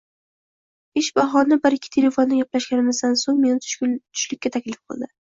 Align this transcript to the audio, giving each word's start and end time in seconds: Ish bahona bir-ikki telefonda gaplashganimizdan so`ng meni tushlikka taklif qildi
Ish 1.01 1.09
bahona 1.19 1.57
bir-ikki 1.65 1.91
telefonda 1.95 2.39
gaplashganimizdan 2.39 3.19
so`ng 3.25 3.37
meni 3.45 3.63
tushlikka 3.67 4.53
taklif 4.57 4.81
qildi 4.81 5.11